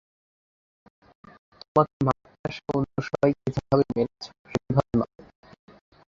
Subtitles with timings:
[1.61, 5.15] তোমাকে মারতে আসা অন্য সবাইকে যেভাবে মেরেছো সেভাবে মারো।